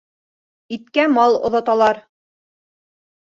Иткә 0.77 1.03
мал 1.17 1.37
оҙаталар. 1.51 2.01